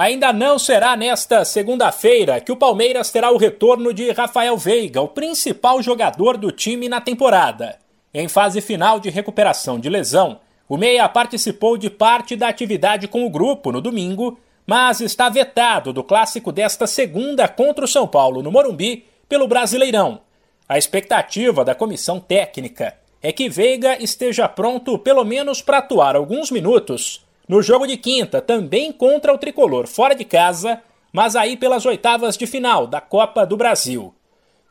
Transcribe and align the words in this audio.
Ainda 0.00 0.32
não 0.32 0.58
será 0.58 0.96
nesta 0.96 1.44
segunda-feira 1.44 2.40
que 2.40 2.50
o 2.50 2.56
Palmeiras 2.56 3.10
terá 3.10 3.30
o 3.30 3.36
retorno 3.36 3.92
de 3.92 4.10
Rafael 4.12 4.56
Veiga, 4.56 5.02
o 5.02 5.08
principal 5.08 5.82
jogador 5.82 6.38
do 6.38 6.50
time 6.50 6.88
na 6.88 7.02
temporada. 7.02 7.78
Em 8.14 8.26
fase 8.26 8.62
final 8.62 8.98
de 8.98 9.10
recuperação 9.10 9.78
de 9.78 9.90
lesão, 9.90 10.40
o 10.66 10.78
Meia 10.78 11.06
participou 11.06 11.76
de 11.76 11.90
parte 11.90 12.34
da 12.34 12.48
atividade 12.48 13.08
com 13.08 13.26
o 13.26 13.28
grupo 13.28 13.70
no 13.70 13.78
domingo, 13.78 14.40
mas 14.66 15.02
está 15.02 15.28
vetado 15.28 15.92
do 15.92 16.02
clássico 16.02 16.50
desta 16.50 16.86
segunda 16.86 17.46
contra 17.46 17.84
o 17.84 17.88
São 17.88 18.08
Paulo 18.08 18.42
no 18.42 18.50
Morumbi 18.50 19.04
pelo 19.28 19.46
Brasileirão. 19.46 20.22
A 20.66 20.78
expectativa 20.78 21.62
da 21.62 21.74
comissão 21.74 22.18
técnica 22.18 22.96
é 23.22 23.32
que 23.32 23.50
Veiga 23.50 24.02
esteja 24.02 24.48
pronto 24.48 24.98
pelo 24.98 25.26
menos 25.26 25.60
para 25.60 25.76
atuar 25.76 26.16
alguns 26.16 26.50
minutos 26.50 27.20
no 27.50 27.60
jogo 27.60 27.84
de 27.84 27.96
quinta, 27.96 28.40
também 28.40 28.92
contra 28.92 29.34
o 29.34 29.36
tricolor 29.36 29.88
fora 29.88 30.14
de 30.14 30.24
casa, 30.24 30.80
mas 31.12 31.34
aí 31.34 31.56
pelas 31.56 31.84
oitavas 31.84 32.36
de 32.36 32.46
final 32.46 32.86
da 32.86 33.00
Copa 33.00 33.44
do 33.44 33.56
Brasil. 33.56 34.14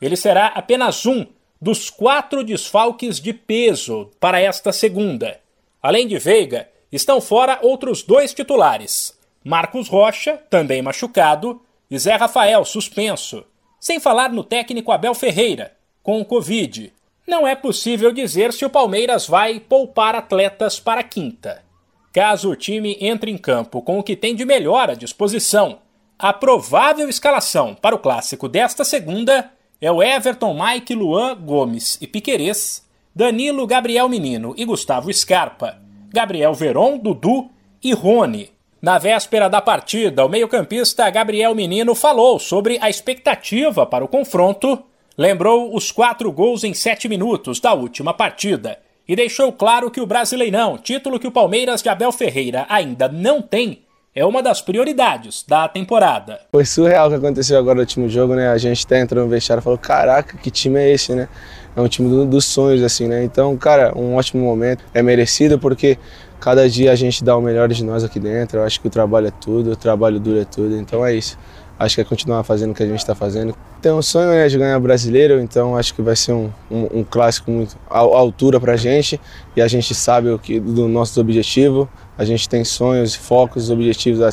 Ele 0.02 0.16
será 0.16 0.46
apenas 0.48 1.06
um 1.06 1.26
dos 1.62 1.90
quatro 1.90 2.42
desfalques 2.42 3.20
de 3.20 3.34
peso 3.34 4.10
para 4.18 4.40
esta 4.40 4.72
segunda. 4.72 5.42
Além 5.84 6.08
de 6.08 6.18
Veiga, 6.18 6.70
estão 6.90 7.20
fora 7.20 7.60
outros 7.62 8.02
dois 8.02 8.34
titulares: 8.34 9.14
Marcos 9.44 9.90
Rocha, 9.90 10.42
também 10.50 10.82
machucado, 10.82 11.62
e 11.92 12.00
Zé 12.00 12.16
Rafael, 12.16 12.64
suspenso. 12.64 13.44
Sem 13.78 14.00
falar 14.00 14.32
no 14.32 14.42
técnico 14.42 14.94
Abel 14.94 15.14
Ferreira, 15.14 15.76
com 16.02 16.22
o 16.22 16.26
Covid. 16.26 16.94
Não 17.28 17.46
é 17.46 17.56
possível 17.56 18.14
dizer 18.14 18.54
se 18.54 18.64
o 18.64 18.70
Palmeiras 18.70 19.28
vai 19.28 19.60
poupar 19.60 20.16
atletas 20.16 20.80
para 20.80 21.04
quinta. 21.04 21.68
Caso 22.12 22.50
o 22.50 22.56
time 22.56 22.98
entre 23.00 23.30
em 23.30 23.38
campo 23.38 23.82
com 23.82 24.00
o 24.00 24.04
que 24.04 24.16
tem 24.16 24.36
de 24.36 24.44
melhor 24.44 24.90
à 24.90 24.96
disposição, 24.96 25.80
a 26.18 26.34
provável 26.34 27.08
escalação 27.08 27.76
para 27.76 27.96
o 27.96 28.00
clássico 28.00 28.50
desta 28.50 28.84
segunda 28.84 29.52
é 29.80 29.92
o 29.92 30.02
Everton, 30.02 30.58
Mike, 30.60 30.96
Luan, 30.96 31.36
Gomes 31.36 31.98
e 32.02 32.08
Piquerez, 32.08 32.84
Danilo, 33.16 33.66
Gabriel 33.68 34.10
Menino 34.10 34.56
e 34.58 34.66
Gustavo 34.66 35.14
Scarpa, 35.14 35.78
Gabriel 36.12 36.54
Veron, 36.54 36.98
Dudu 36.98 37.50
e 37.82 37.94
Rony. 37.94 38.52
Na 38.82 38.98
véspera 38.98 39.48
da 39.48 39.62
partida, 39.62 40.26
o 40.26 40.30
meio-campista 40.30 41.10
Gabriel 41.12 41.54
Menino 41.54 41.94
falou 41.94 42.40
sobre 42.40 42.80
a 42.82 42.90
expectativa 42.90 43.86
para 43.86 44.04
o 44.04 44.08
confronto, 44.08 44.82
lembrou 45.18 45.76
os 45.76 45.92
quatro 45.92 46.32
gols 46.32 46.64
em 46.64 46.74
sete 46.74 47.08
minutos 47.08 47.60
da 47.60 47.74
última 47.74 48.14
partida 48.14 48.80
e 49.10 49.16
deixou 49.16 49.52
claro 49.52 49.90
que 49.90 50.00
o 50.00 50.06
Brasileirão, 50.06 50.78
título 50.78 51.20
que 51.20 51.26
o 51.26 51.32
Palmeiras 51.32 51.82
de 51.82 51.90
Abel 51.90 52.12
Ferreira 52.12 52.68
ainda 52.70 53.08
não 53.08 53.42
tem, 53.42 53.82
é 54.14 54.24
uma 54.24 54.44
das 54.44 54.62
prioridades 54.62 55.44
da 55.48 55.68
temporada. 55.68 56.42
Foi 56.52 56.64
surreal 56.64 57.08
o 57.08 57.10
que 57.10 57.16
aconteceu 57.16 57.58
agora 57.58 57.76
no 57.76 57.82
último 57.82 58.08
jogo, 58.08 58.36
né? 58.36 58.50
A 58.50 58.58
gente 58.60 58.86
até 58.86 59.02
entrou 59.02 59.24
no 59.24 59.30
vestiário 59.30 59.62
e 59.62 59.64
falou: 59.64 59.80
caraca, 59.80 60.38
que 60.38 60.52
time 60.52 60.80
é 60.80 60.92
esse, 60.92 61.16
né? 61.16 61.28
É 61.76 61.82
um 61.82 61.88
time 61.88 62.08
do, 62.08 62.24
dos 62.24 62.46
sonhos, 62.46 62.84
assim, 62.84 63.08
né? 63.08 63.24
Então, 63.24 63.58
cara, 63.58 63.98
um 63.98 64.16
ótimo 64.16 64.44
momento. 64.44 64.84
É 64.94 65.02
merecido 65.02 65.58
porque 65.58 65.98
cada 66.40 66.70
dia 66.70 66.92
a 66.92 66.96
gente 66.96 67.24
dá 67.24 67.36
o 67.36 67.42
melhor 67.42 67.68
de 67.70 67.84
nós 67.84 68.04
aqui 68.04 68.20
dentro. 68.20 68.60
Eu 68.60 68.64
acho 68.64 68.80
que 68.80 68.88
o 68.88 68.92
trabalho 68.92 69.28
é 69.28 69.32
tudo, 69.32 69.72
o 69.72 69.76
trabalho 69.76 70.20
duro 70.20 70.40
é 70.40 70.46
tudo. 70.46 70.76
Então 70.76 71.04
é 71.04 71.16
isso 71.16 71.36
acho 71.80 71.96
que 71.96 72.02
é 72.02 72.04
continuar 72.04 72.44
fazendo 72.44 72.72
o 72.72 72.76
que 72.76 72.84
a 72.84 72.86
gente 72.86 73.00
está 73.00 73.16
fazendo. 73.16 73.56
Tem 73.82 73.92
um 73.94 74.02
sonho 74.02 74.30
né, 74.30 74.46
de 74.50 74.58
ganhar 74.58 74.78
brasileiro, 74.80 75.40
então 75.40 75.78
acho 75.78 75.96
que 75.96 76.02
vai 76.02 76.16
ser 76.16 76.34
um, 76.34 76.52
um, 76.70 77.00
um 77.00 77.04
clássico 77.04 77.50
muito 77.50 77.78
à 77.90 78.00
altura 78.00 78.60
para 78.60 78.74
a 78.74 78.78
gente 78.78 79.20
e 79.56 79.62
a 79.62 79.68
gente 79.68 79.96
sabe 79.96 80.30
o 80.30 80.38
que 80.38 80.60
do 80.60 80.90
nosso 80.90 81.20
objetivo. 81.22 81.90
A 82.18 82.26
gente 82.26 82.50
tem 82.50 82.66
sonhos, 82.66 83.16
focos, 83.16 83.70
objetivos 83.70 84.22
a, 84.22 84.30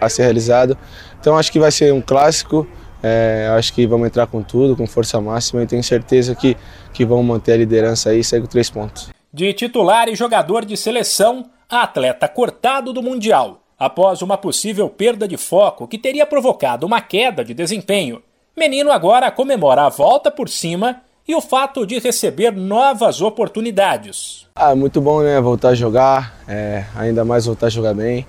a 0.00 0.08
ser 0.08 0.22
realizado. 0.22 0.76
Então 1.20 1.36
acho 1.36 1.52
que 1.52 1.60
vai 1.60 1.70
ser 1.70 1.92
um 1.92 2.00
clássico. 2.00 2.66
É, 3.02 3.52
acho 3.56 3.74
que 3.74 3.86
vamos 3.86 4.06
entrar 4.06 4.26
com 4.26 4.42
tudo, 4.42 4.74
com 4.74 4.86
força 4.86 5.20
máxima 5.20 5.62
e 5.62 5.66
tenho 5.66 5.84
certeza 5.84 6.34
que, 6.34 6.56
que 6.94 7.04
vamos 7.04 7.26
manter 7.26 7.52
a 7.52 7.56
liderança 7.58 8.08
aí 8.08 8.22
e 8.22 8.40
com 8.40 8.46
três 8.46 8.70
pontos. 8.70 9.10
De 9.30 9.52
titular 9.52 10.08
e 10.08 10.16
jogador 10.16 10.64
de 10.64 10.78
seleção, 10.78 11.50
atleta 11.68 12.26
cortado 12.26 12.94
do 12.94 13.02
Mundial 13.02 13.65
após 13.78 14.22
uma 14.22 14.38
possível 14.38 14.88
perda 14.88 15.28
de 15.28 15.36
foco 15.36 15.86
que 15.86 15.98
teria 15.98 16.26
provocado 16.26 16.86
uma 16.86 17.00
queda 17.00 17.44
de 17.44 17.52
desempenho. 17.52 18.22
Menino 18.56 18.90
agora 18.90 19.30
comemora 19.30 19.82
a 19.82 19.88
volta 19.88 20.30
por 20.30 20.48
cima 20.48 21.02
e 21.28 21.34
o 21.34 21.40
fato 21.40 21.86
de 21.86 21.98
receber 21.98 22.52
novas 22.52 23.20
oportunidades. 23.20 24.46
Ah, 24.54 24.74
muito 24.74 25.00
bom, 25.00 25.22
né? 25.22 25.40
Voltar 25.40 25.70
a 25.70 25.74
jogar, 25.74 26.38
é, 26.48 26.84
ainda 26.96 27.24
mais 27.24 27.46
voltar 27.46 27.66
a 27.66 27.70
jogar 27.70 27.94
bem. 27.94 28.26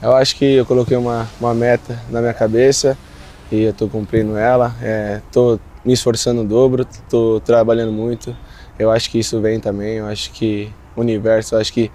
Eu 0.00 0.14
acho 0.14 0.36
que 0.36 0.44
eu 0.44 0.64
coloquei 0.64 0.96
uma, 0.96 1.28
uma 1.40 1.52
meta 1.52 2.00
na 2.08 2.20
minha 2.20 2.34
cabeça 2.34 2.96
e 3.50 3.62
eu 3.62 3.70
estou 3.70 3.88
cumprindo 3.88 4.36
ela. 4.36 4.74
Estou 5.26 5.56
é, 5.56 5.58
me 5.84 5.92
esforçando 5.92 6.42
o 6.42 6.44
dobro, 6.44 6.86
estou 6.90 7.40
trabalhando 7.40 7.92
muito. 7.92 8.34
Eu 8.78 8.90
acho 8.90 9.10
que 9.10 9.18
isso 9.18 9.40
vem 9.40 9.58
também. 9.58 9.96
Eu 9.96 10.06
acho 10.06 10.30
que 10.30 10.72
o 10.94 11.00
universo, 11.00 11.56
acho 11.56 11.72
que 11.72 11.90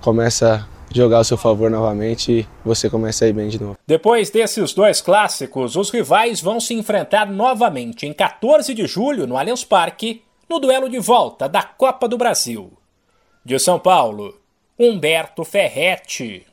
começa 0.00 0.66
jogar 0.92 1.18
ao 1.18 1.24
seu 1.24 1.36
favor 1.36 1.70
novamente 1.70 2.32
e 2.32 2.46
você 2.64 2.88
começa 2.88 3.24
a 3.24 3.28
ir 3.28 3.32
bem 3.32 3.48
de 3.48 3.60
novo. 3.60 3.78
Depois 3.86 4.30
desses 4.30 4.72
dois 4.72 5.00
clássicos, 5.00 5.76
os 5.76 5.90
rivais 5.90 6.40
vão 6.40 6.58
se 6.60 6.74
enfrentar 6.74 7.30
novamente 7.30 8.06
em 8.06 8.12
14 8.12 8.74
de 8.74 8.86
julho 8.86 9.26
no 9.26 9.36
Allianz 9.36 9.64
Parque, 9.64 10.22
no 10.48 10.58
duelo 10.58 10.88
de 10.88 10.98
volta 10.98 11.48
da 11.48 11.62
Copa 11.62 12.08
do 12.08 12.16
Brasil. 12.16 12.72
De 13.44 13.58
São 13.58 13.78
Paulo, 13.78 14.34
Humberto 14.78 15.44
Ferretti. 15.44 16.48